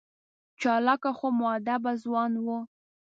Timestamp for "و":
2.43-2.47